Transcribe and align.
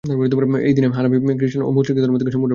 এই 0.67 0.73
দীনে 0.77 0.87
হানীফ 0.97 1.11
ইহুদী, 1.15 1.33
খৃস্টান 1.39 1.61
ও 1.69 1.71
মুশরিকদের 1.75 2.03
ধর্ম 2.05 2.15
থেকে 2.19 2.31
সম্পূর্ণ 2.33 2.35
পৃথক। 2.37 2.49